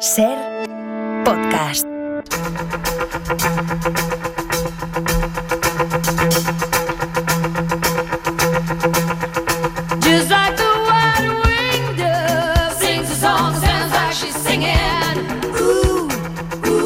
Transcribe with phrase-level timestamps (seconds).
[0.00, 0.36] Ser
[1.24, 1.86] podcast.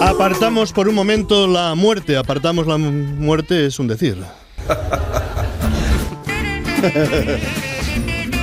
[0.01, 2.17] Apartamos por un momento la muerte.
[2.17, 4.17] Apartamos la mu- muerte es un decir.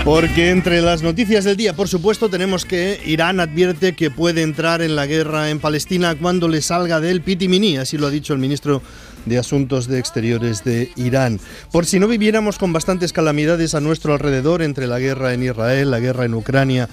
[0.07, 4.81] Porque entre las noticias del día, por supuesto, tenemos que Irán advierte que puede entrar
[4.81, 8.39] en la guerra en Palestina cuando le salga del pitimini, así lo ha dicho el
[8.39, 8.81] ministro
[9.25, 11.41] de Asuntos de Exteriores de Irán.
[11.73, 15.91] Por si no viviéramos con bastantes calamidades a nuestro alrededor entre la guerra en Israel,
[15.91, 16.87] la guerra en Ucrania,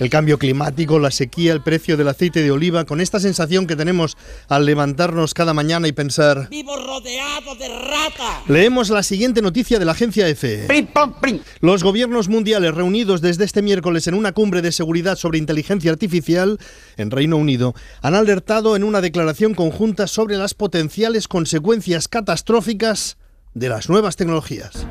[0.00, 3.76] el cambio climático, la sequía, el precio del aceite de oliva, con esta sensación que
[3.76, 4.16] tenemos
[4.48, 6.48] al levantarnos cada mañana y pensar...
[6.48, 8.48] Vivo rodeado de ratas.
[8.48, 10.66] Leemos la siguiente noticia de la agencia EFE.
[11.60, 16.58] Los gobiernos mundiales reunidos desde este miércoles en una cumbre de seguridad sobre inteligencia artificial
[16.96, 23.18] en Reino Unido han alertado en una declaración conjunta sobre las potenciales consecuencias catastróficas
[23.52, 24.86] de las nuevas tecnologías.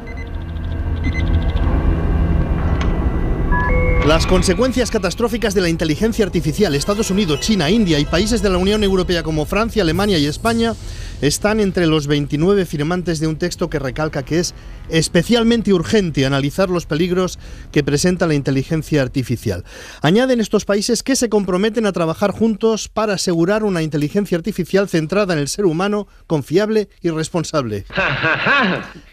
[4.10, 8.58] Las consecuencias catastróficas de la inteligencia artificial, Estados Unidos, China, India y países de la
[8.58, 10.74] Unión Europea como Francia, Alemania y España
[11.22, 14.56] están entre los 29 firmantes de un texto que recalca que es
[14.90, 17.38] especialmente urgente analizar los peligros
[17.72, 19.64] que presenta la inteligencia artificial.
[20.02, 25.36] Añaden estos países que se comprometen a trabajar juntos para asegurar una inteligencia artificial centrada
[25.36, 27.86] en el ser humano, confiable y responsable.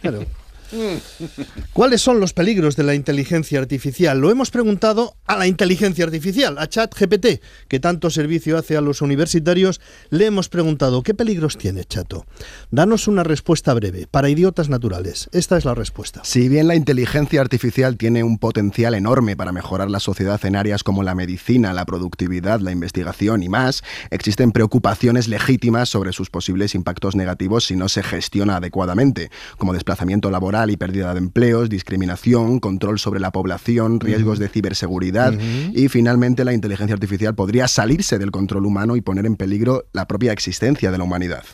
[0.00, 0.24] Claro.
[1.72, 4.18] ¿Cuáles son los peligros de la inteligencia artificial?
[4.18, 9.02] Lo hemos preguntado a la inteligencia artificial, a ChatGPT, que tanto servicio hace a los
[9.02, 9.80] universitarios.
[10.10, 12.26] Le hemos preguntado, ¿qué peligros tiene, Chato?
[12.70, 15.28] Danos una respuesta breve, para idiotas naturales.
[15.32, 16.22] Esta es la respuesta.
[16.24, 20.82] Si bien la inteligencia artificial tiene un potencial enorme para mejorar la sociedad en áreas
[20.82, 26.74] como la medicina, la productividad, la investigación y más, existen preocupaciones legítimas sobre sus posibles
[26.74, 32.60] impactos negativos si no se gestiona adecuadamente, como desplazamiento laboral y pérdida de empleos, discriminación,
[32.60, 38.30] control sobre la población, riesgos de ciberseguridad y finalmente la inteligencia artificial podría salirse del
[38.30, 41.44] control humano y poner en peligro la propia existencia de la humanidad.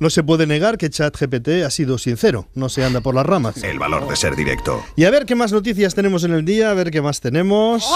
[0.00, 3.62] No se puede negar que ChatGPT ha sido sincero, no se anda por las ramas.
[3.62, 4.82] El valor de ser directo.
[4.96, 7.86] Y a ver qué más noticias tenemos en el día, a ver qué más tenemos.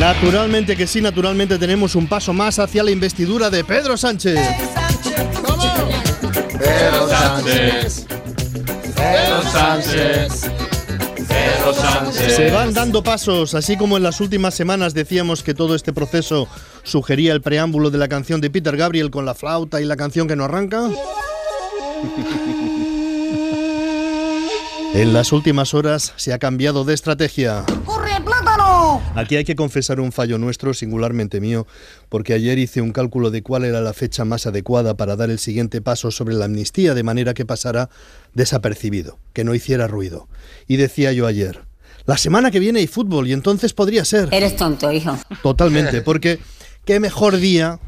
[0.00, 4.40] Naturalmente que sí, naturalmente tenemos un paso más hacia la investidura de Pedro Sánchez.
[6.58, 8.06] Pedro Sánchez.
[8.96, 10.50] Pedro Sánchez.
[11.28, 12.34] Pedro Sánchez.
[12.34, 16.48] Se van dando pasos, así como en las últimas semanas decíamos que todo este proceso
[16.82, 20.26] sugería el preámbulo de la canción de Peter Gabriel con la flauta y la canción
[20.26, 20.88] que no arranca.
[24.92, 27.64] En las últimas horas se ha cambiado de estrategia.
[29.14, 31.66] Aquí hay que confesar un fallo nuestro, singularmente mío,
[32.08, 35.38] porque ayer hice un cálculo de cuál era la fecha más adecuada para dar el
[35.38, 37.90] siguiente paso sobre la amnistía de manera que pasara
[38.34, 40.28] desapercibido, que no hiciera ruido.
[40.66, 41.60] Y decía yo ayer,
[42.06, 44.28] la semana que viene hay fútbol y entonces podría ser.
[44.32, 45.16] Eres tonto, hijo.
[45.42, 46.38] Totalmente, porque
[46.84, 47.78] qué mejor día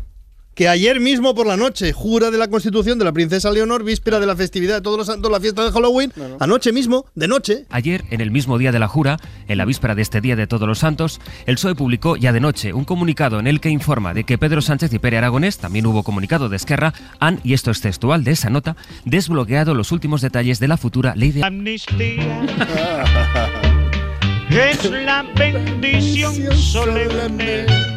[0.54, 4.20] que ayer mismo por la noche, jura de la Constitución de la Princesa Leonor, víspera
[4.20, 7.64] de la festividad de Todos los Santos, la fiesta de Halloween, anoche mismo, de noche,
[7.70, 9.18] Ayer, en el mismo día de la jura,
[9.48, 12.41] en la víspera de este día de Todos los Santos, el PSOE publicó ya de
[12.41, 15.86] noche un comunicado en el que informa de que Pedro Sánchez y Pere Aragonés, también
[15.86, 20.20] hubo comunicado de Esquerra, han, y esto es textual de esa nota, desbloqueado los últimos
[20.20, 22.42] detalles de la futura ley de amnistía
[24.50, 27.91] es la bendición solemne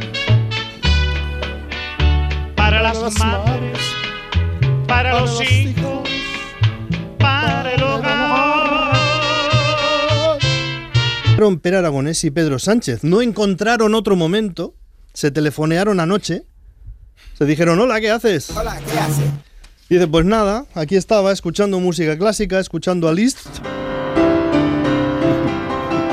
[2.76, 3.80] para las madres,
[4.86, 6.10] para los hijos,
[7.18, 8.96] para el hogar.
[11.62, 13.04] Per Aragonés y Pedro Sánchez.
[13.04, 14.74] No encontraron otro momento,
[15.14, 16.44] se telefonearon anoche,
[17.38, 18.50] se dijeron, hola, ¿qué haces?
[18.52, 19.24] Hola, ¿qué hace?
[19.90, 23.48] Dice, pues nada, aquí estaba escuchando música clásica, escuchando a Liszt.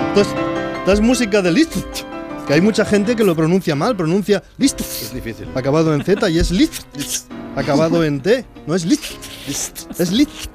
[0.08, 0.34] Entonces,
[0.78, 2.11] esta es música de Liszt.
[2.46, 4.80] Que hay mucha gente que lo pronuncia mal, pronuncia Liszt.
[4.80, 5.48] Es difícil.
[5.54, 7.30] Acabado en Z y es Liszt.
[7.54, 9.14] Acabado en T, no es Liszt.
[9.98, 10.50] Es Liszt.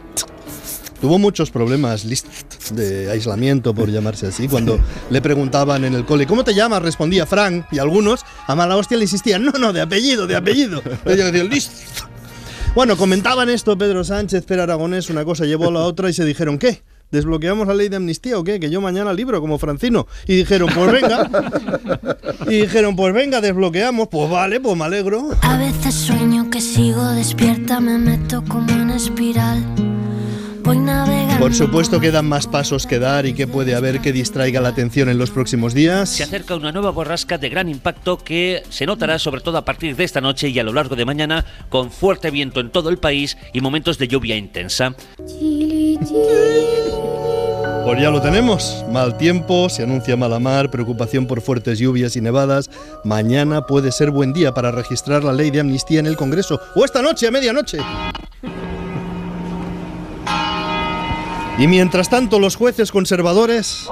[1.00, 4.80] Tuvo muchos problemas Liszt de aislamiento, por llamarse así, cuando
[5.10, 6.82] le preguntaban en el cole, ¿cómo te llamas?
[6.82, 10.82] Respondía Frank, y algunos a mala hostia le insistían, no, no, de apellido, de apellido.
[11.06, 11.72] Ellos decían, Liszt.
[12.76, 16.26] Bueno, comentaban esto Pedro Sánchez, Per Aragonés, una cosa llevó a la otra y se
[16.26, 16.84] dijeron, ¿qué?
[17.12, 18.60] ¿Desbloqueamos la ley de amnistía o qué?
[18.60, 20.08] Que yo mañana libro como Francino.
[20.28, 21.30] Y dijeron, pues venga.
[22.48, 24.08] y dijeron, pues venga, desbloqueamos.
[24.10, 25.30] Pues vale, pues me alegro.
[25.42, 29.64] A veces sueño que sigo despierta, me meto como en espiral.
[30.64, 31.40] Voy navegando.
[31.40, 35.08] Por supuesto quedan más pasos que dar y que puede haber que distraiga la atención
[35.08, 36.10] en los próximos días.
[36.10, 39.96] Se acerca una nueva borrasca de gran impacto que se notará sobre todo a partir
[39.96, 42.98] de esta noche y a lo largo de mañana con fuerte viento en todo el
[42.98, 44.94] país y momentos de lluvia intensa.
[47.88, 48.84] Pues ya lo tenemos.
[48.92, 52.70] Mal tiempo, se anuncia mala mar, preocupación por fuertes lluvias y nevadas.
[53.06, 56.60] Mañana puede ser buen día para registrar la ley de amnistía en el Congreso.
[56.76, 57.78] O esta noche, a medianoche.
[61.60, 63.88] Y mientras tanto, los jueces conservadores,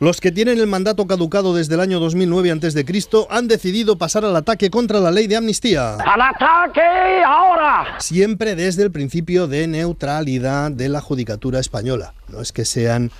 [0.00, 2.84] los que tienen el mandato caducado desde el año 2009 a.C.,
[3.28, 5.96] han decidido pasar al ataque contra la ley de amnistía.
[5.96, 6.80] ¡Al ataque
[7.26, 7.98] ahora!
[8.00, 12.14] Siempre desde el principio de neutralidad de la judicatura española.
[12.28, 13.10] No es que sean.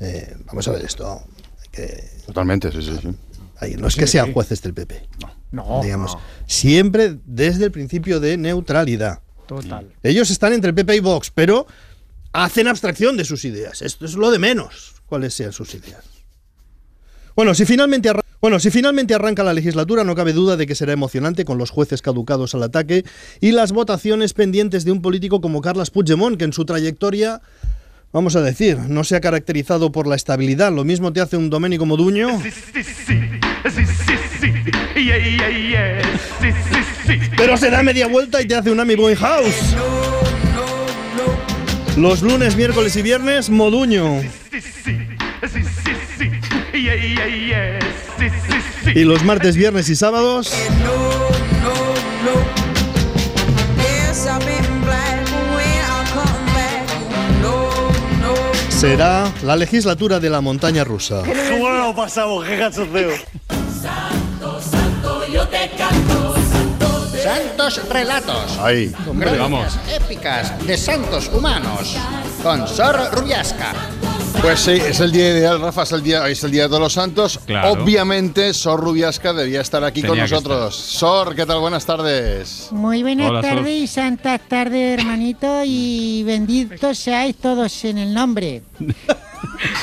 [0.00, 1.22] eh, vamos a ver esto.
[1.72, 3.08] que- Totalmente, sí, sí, sí.
[3.58, 5.08] ahí, no es que sean jueces del PP.
[5.50, 6.16] No, Digamos.
[6.46, 9.18] Siempre desde el principio de neutralidad.
[9.46, 9.88] total.
[10.04, 11.66] Ellos están entre el PP y Vox, pero
[12.34, 13.80] hacen abstracción de sus ideas.
[13.80, 16.04] Esto es lo de menos, cuáles sean sus ideas.
[17.34, 20.92] Bueno, si finalmente bueno, si finalmente arranca la legislatura, no cabe duda de que será
[20.92, 23.02] emocionante con los jueces caducados al ataque
[23.40, 27.40] y las votaciones pendientes de un político como Carles Puigdemont, que en su trayectoria,
[28.12, 30.72] vamos a decir, no se ha caracterizado por la estabilidad.
[30.72, 32.38] Lo mismo te hace un Domenico Moduño,
[37.38, 39.74] pero se da media vuelta y te hace un Amy House.
[41.96, 44.20] Los lunes, miércoles y viernes, Moduño.
[48.94, 50.52] Y los martes, viernes y sábados,
[58.68, 61.22] será la legislatura de la montaña rusa.
[61.50, 62.44] ¿Cómo lo pasamos?
[62.44, 62.58] ¡Qué
[67.24, 68.58] Santos relatos.
[68.58, 68.92] Ahí,
[69.38, 69.78] vamos.
[69.90, 71.96] épicas de santos humanos.
[72.42, 73.72] Con Sor Rubiasca.
[74.42, 76.82] Pues sí, es el día ideal, Rafa, es el día, es el día de todos
[76.82, 77.40] los santos.
[77.46, 77.82] Claro.
[77.82, 80.76] Obviamente, Sor Rubiasca debía estar aquí con Tenía nosotros.
[80.76, 81.60] Sor, ¿qué tal?
[81.60, 82.68] Buenas tardes.
[82.72, 88.60] Muy buenas Hola, tardes y santas tardes, hermanito, y benditos seáis todos en el nombre.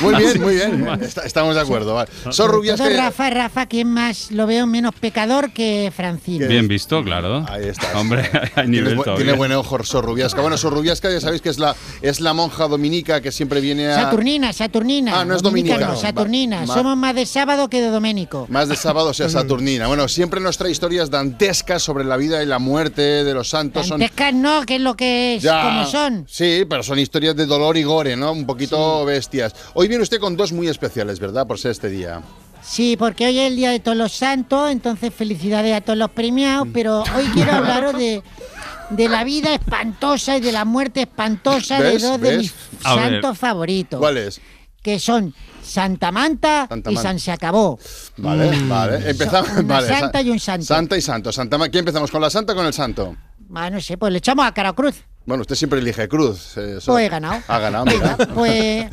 [0.00, 0.86] Muy bien, muy bien.
[1.00, 1.94] Está- estamos de acuerdo.
[1.94, 2.10] vale.
[2.24, 2.88] Sor Todo Rubiasca.
[2.88, 6.46] Rafa, Rafa, ¿quién más lo veo menos pecador que Francino?
[6.48, 7.44] Bien visto, claro.
[7.48, 7.98] Ahí está.
[7.98, 9.16] Hombre, hay Tiene, nivel todavía.
[9.16, 10.40] tiene buen ojo Sor Rubiasca.
[10.40, 13.88] Bueno, Sor Rubiasca ya sabéis que es la, es la monja dominica que siempre viene
[13.88, 13.94] a...
[14.02, 15.20] Saturnina, Saturnina.
[15.20, 15.94] Ah, no es Dominica dominica.
[15.94, 16.60] no, Saturnina.
[16.60, 18.46] Va- va- Somos más de sábado que de doménico.
[18.48, 19.86] Más de sábado, o sea, Saturnina.
[19.86, 23.86] Bueno, siempre nos trae historias dantescas sobre la vida y la muerte de los santos.
[23.86, 25.62] Son Dantescas no, que es lo que es, Ya.
[25.62, 26.26] como son.
[26.28, 28.32] Sí, pero son historias de dolor y gore, ¿no?
[28.32, 29.54] Un poquito bestias.
[29.74, 31.46] Hoy viene usted con dos muy especiales, ¿verdad?
[31.46, 32.22] Por ser este día.
[32.62, 36.10] Sí, porque hoy es el Día de Todos los Santos, entonces felicidades a todos los
[36.10, 38.22] premiados, pero hoy quiero hablaros de,
[38.90, 42.02] de la vida espantosa y de la muerte espantosa de ¿Ves?
[42.02, 42.54] dos de mis
[42.84, 43.04] A ver.
[43.12, 43.98] santos favoritos.
[43.98, 44.40] ¿Cuáles?
[44.80, 47.08] Que son Santa Manta Santa y Manta.
[47.10, 47.78] San Se Acabó.
[48.18, 49.10] Vale, vale.
[49.10, 49.50] Empezamos.
[49.52, 50.66] Una vale, sa- santa y un santo.
[50.66, 51.32] Santa y santo.
[51.32, 52.10] Santa Ma- ¿Quién empezamos?
[52.10, 53.16] ¿Con la santa o con el santo?
[53.54, 54.96] Ah, no sé, pues le echamos a cara cruz.
[55.24, 56.56] Bueno, usted siempre elige cruz.
[56.56, 56.78] eh.
[56.84, 57.40] Pues he ganado.
[57.46, 58.16] Ha ganado, mira.
[58.16, 58.86] Venga, pues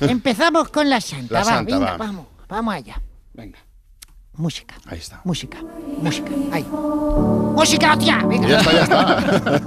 [0.00, 1.32] empezamos con la santa.
[1.34, 1.96] La va, santa, venga, va.
[1.96, 3.00] vamos, vamos allá.
[3.32, 3.58] Venga,
[4.34, 5.20] Música, ahí está.
[5.24, 5.58] música,
[5.98, 6.30] música.
[6.52, 6.64] Ahí.
[6.70, 8.18] ¡Música, hostia!
[8.26, 8.48] Venga.
[8.48, 9.62] Ya está, ya está.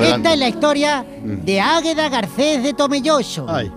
[0.02, 3.46] Esta es la historia de Águeda Garcés de Tomelloso.
[3.48, 3.70] Ay,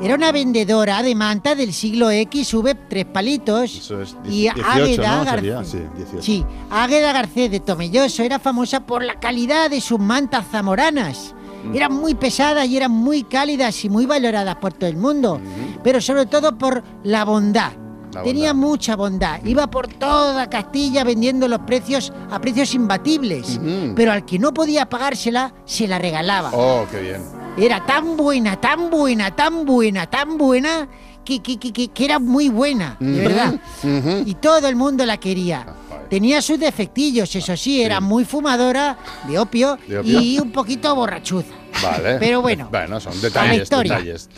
[0.00, 3.74] Era una vendedora de manta del siglo X, sube tres palitos.
[3.76, 5.64] Eso es y 18, Águeda ¿no?
[5.64, 6.22] Sí, 18.
[6.22, 11.34] Sí, Águeda Garcés de Tomelloso era famosa por la calidad de sus mantas zamoranas.
[11.64, 11.74] Mm.
[11.74, 15.40] Eran muy pesadas y eran muy cálidas y muy valoradas por todo el mundo,
[15.82, 17.72] pero sobre todo por la bondad.
[18.14, 18.68] La Tenía bondad.
[18.68, 19.44] mucha bondad.
[19.44, 23.94] Iba por toda Castilla vendiendo los precios a precios imbatibles, Ujú.
[23.96, 26.50] pero al que no podía pagársela se la regalaba.
[26.54, 27.22] Oh, qué bien.
[27.60, 30.88] Era tan buena, tan buena, tan buena, tan buena,
[31.24, 33.54] que, que, que, que- era muy buena, de Ujú, verdad.
[33.82, 34.22] ujú.
[34.26, 35.66] Y todo el mundo la quería.
[35.88, 36.08] joder.
[36.08, 38.96] Tenía sus defectillos, eso sí, era muy fumadora
[39.28, 40.20] de opio, De opio.
[40.20, 41.48] y un poquito borrachuza.
[41.82, 42.16] Vale.
[42.18, 43.98] Pero bueno, Bueno, son la detalles, historia.
[44.00, 44.28] detalles.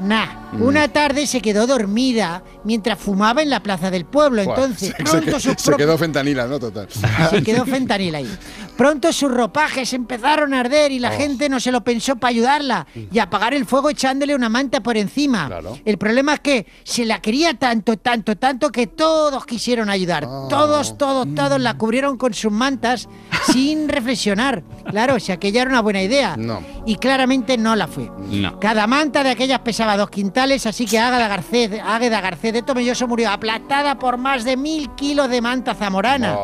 [0.00, 0.62] Nah, Mm.
[0.62, 4.42] una tarde se quedó dormida mientras fumaba en la plaza del pueblo.
[4.44, 6.58] Buah, Entonces, se, pronto se- sus se quedó fentanila, ¿no?
[6.58, 6.86] Total.
[7.30, 8.38] se quedó fentanil ahí.
[8.78, 12.86] Pronto sus ropajes empezaron a arder y la gente no se lo pensó para ayudarla
[12.94, 15.50] y apagar el fuego echándole una manta por encima.
[15.84, 20.22] El problema es que se la quería tanto, tanto, tanto que todos quisieron ayudar.
[20.48, 23.08] Todos, todos, todos la cubrieron con sus mantas
[23.50, 24.62] sin reflexionar.
[24.88, 26.36] Claro, o sea que ya era una buena idea.
[26.36, 26.62] No.
[26.86, 28.08] Y claramente no la fue.
[28.30, 28.60] No.
[28.60, 33.08] Cada manta de aquellas pesaba dos quintales, así que Águeda Garcés, Águeda Garcés de Tomelloso
[33.08, 36.36] murió aplastada por más de mil kilos de manta zamorana.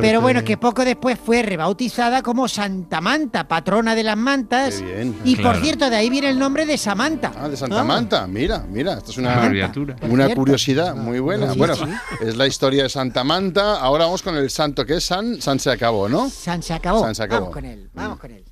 [0.00, 4.76] Pero bueno, que poco después fue rebautizada como Santa Manta, patrona de las mantas.
[4.76, 5.16] Qué bien.
[5.24, 5.52] Y Claro.
[5.52, 7.32] por cierto, de ahí viene el nombre de Samantha.
[7.36, 9.96] Ah, de Santa Manta, mira, mira, esto es una, abreviatura.
[10.08, 11.52] una curiosidad muy buena.
[11.52, 11.84] Sí, bueno, sí.
[12.20, 13.80] es la historia de Santa Manta.
[13.80, 16.28] Ahora vamos con el santo que es San, San se acabó, ¿no?
[16.30, 17.00] San se acabó.
[17.00, 17.46] San se acabó.
[17.46, 18.44] Vamos con él, vamos con él.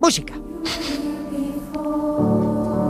[0.00, 0.34] Música.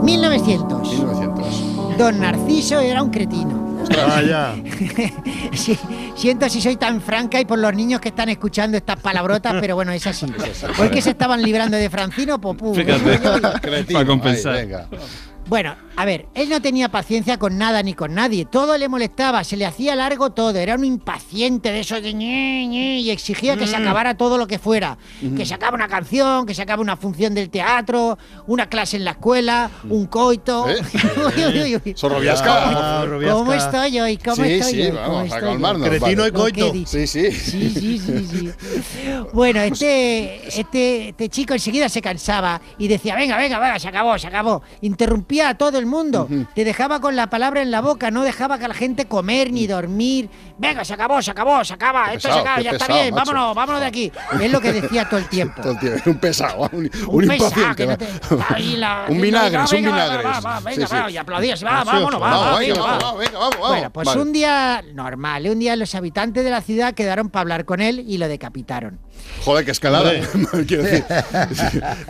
[0.03, 0.89] 1900.
[0.89, 1.97] 1900.
[1.97, 3.56] Don Narciso era un cretino.
[3.89, 4.55] Vaya.
[5.53, 5.77] Sí,
[6.15, 9.75] siento si soy tan franca y por los niños que están escuchando estas palabrotas, pero
[9.75, 10.25] bueno, es así.
[10.79, 12.73] Hoy que se estaban librando de Francino, popú.
[13.61, 14.55] Cretino, Para compensar.
[14.55, 14.87] ahí, venga.
[15.47, 18.45] Bueno, a ver, él no tenía paciencia con nada ni con nadie.
[18.45, 20.55] Todo le molestaba, se le hacía largo todo.
[20.59, 24.45] Era un impaciente de eso de ñe, ñe, y exigía que se acabara todo lo
[24.45, 24.99] que fuera.
[25.35, 29.05] Que se acaba una canción, que se acaba una función del teatro, una clase en
[29.05, 30.69] la escuela, un coito.
[30.69, 30.77] ¿Eh?
[31.35, 31.93] Uy, uy, uy, uy.
[31.95, 32.99] Sorrobiasca.
[33.01, 33.35] Ah, Rubiasca.
[33.35, 34.17] ¿Cómo estoy hoy?
[34.17, 34.91] ¿Cómo Sí, estoy sí, hoy?
[34.91, 35.89] vamos, ¿Cómo a estoy?
[35.89, 36.27] Cretino vale.
[36.27, 36.73] y coito.
[36.85, 38.51] Sí, sí, sí, sí.
[39.33, 44.17] Bueno, este, este, este chico enseguida se cansaba y decía, venga, venga, venga, se acabó,
[44.19, 44.61] se acabó.
[44.81, 46.27] Interrumpía a todo el mundo.
[46.53, 49.67] Te dejaba con la palabra en la boca, no dejaba que la gente comer ni
[49.67, 50.29] dormir.
[50.57, 53.13] Venga, se acabó, se acabó, se acaba, Qué esto pesado, se acaba, ya está bien,
[53.13, 53.31] macho.
[53.31, 54.11] vámonos, vámonos de aquí.
[54.41, 55.61] Es lo que decía todo el tiempo.
[55.61, 57.75] Todo el tiempo, un pesado, un, Un un pesado, impaciente.
[57.75, 58.47] que no va.
[58.47, 60.17] te- ahí la- un y vinagre, un vinagre.
[60.63, 62.97] venga, va, y aplaudías, va, vámonos, va, venga, venga, va.
[62.97, 63.67] vamos, venga, vamos, vamos.
[63.69, 64.21] Bueno, pues Vale.
[64.21, 68.03] un día normal, un día los habitantes de la ciudad quedaron para hablar con él
[68.07, 68.99] y lo decapitaron.
[69.43, 70.11] Joder, qué escalada.
[70.67, 71.03] Quiero decir,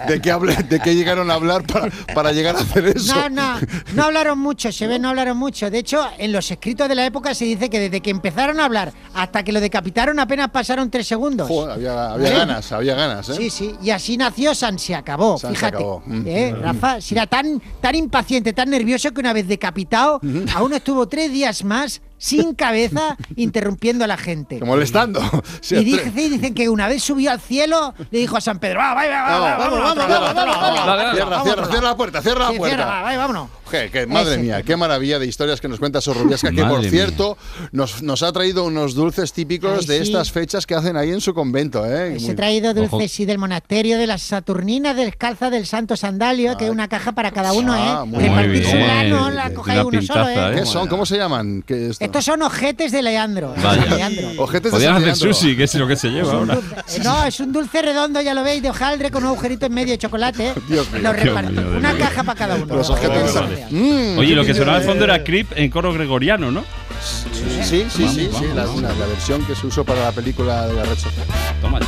[0.08, 3.16] ¿de qué, hable- ¿de qué llegaron a hablar para, para llegar a hacer eso?
[3.16, 3.60] No, no,
[3.94, 5.70] no hablaron mucho, se ve, no hablaron mucho.
[5.70, 8.66] De hecho, en los escritos de la época se dice que desde que empezaron a
[8.66, 11.48] hablar hasta que lo decapitaron apenas pasaron tres segundos.
[11.48, 13.34] Joder, había, ganas, había ganas, ¿eh?
[13.36, 15.78] Sí, sí, y así nació San Se Acabó, San Se fíjate.
[15.78, 16.04] Acabó.
[16.06, 16.24] Mm.
[16.28, 17.02] ¿Eh, Rafa?
[17.02, 20.20] Si era tan, tan impaciente, tan nervioso que una vez decapitado,
[20.56, 24.60] aún estuvo tres días más sin cabeza interrumpiendo a la gente.
[24.64, 25.22] Molestando.
[25.62, 28.80] Sí, Y dice- dicen que una vez subió al cielo, le dijo a San Pedro,
[28.80, 30.80] va, va, va, va, Vamos, vamos, vamos, vamos, vamos, vamos.
[30.80, 31.82] otro Cierra, lado, cierra, otro cierra lado.
[31.82, 32.76] la puerta, cierra la Sí, puerta.
[32.76, 33.50] cierra, va, va, vámonos.
[33.70, 34.42] Je, que, madre Ese.
[34.44, 37.38] mía, qué maravilla de historias que nos cuenta Sorrubiasca, que por cierto
[37.72, 40.04] nos, nos ha traído unos dulces típicos Ay, de sí.
[40.04, 41.86] estas fechas que hacen ahí en su convento.
[41.86, 42.12] ¿eh?
[42.14, 42.82] Les Muy- he traído Ojo.
[42.98, 47.12] dulces y del monasterio de las Saturninas descalza del Santo Sandalio, que es una caja
[47.12, 48.08] para cada uno, Ah, ¿eh?
[48.08, 48.64] muy Repartir bien.
[48.72, 50.52] su grano, la cojáis uno solo, ¿eh?
[50.56, 50.88] ¿Qué son?
[50.88, 51.64] ¿Cómo se llaman?
[51.66, 52.06] ¿Qué es esto?
[52.06, 53.54] Estos son ojetes de Leandro.
[53.62, 53.86] Vaya.
[53.86, 54.30] Leandro.
[54.44, 55.34] Ojetes de hacer Leandro.
[55.34, 56.56] sushi, que es lo que se lleva ahora.
[56.56, 59.74] Eh, No, es un dulce redondo, ya lo veis, de hojaldre con un agujerito en
[59.74, 60.48] medio de chocolate.
[60.50, 60.54] ¿eh?
[60.70, 61.52] Dios mío, Lo Dios reparto.
[61.52, 62.76] mío de Una caja para cada uno.
[62.76, 63.34] Los ojetes
[63.70, 66.64] Mm, Oye, lo que sonaba al de- fondo era Creep en coro gregoriano, ¿no?
[67.02, 70.68] Sí, sí, sí, Vamos, sí, vamos, la, la versión que se usó para la película
[70.68, 71.26] de la red social.
[71.62, 71.80] Toma.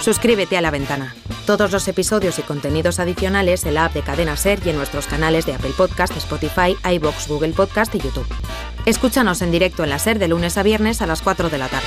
[0.00, 1.14] Suscríbete a La Ventana.
[1.46, 5.06] Todos los episodios y contenidos adicionales en la app de Cadena Ser y en nuestros
[5.06, 8.26] canales de Apple Podcast, Spotify, iBox, Google Podcast y YouTube.
[8.86, 11.68] Escúchanos en directo en la Ser de lunes a viernes a las 4 de la
[11.68, 11.86] tarde.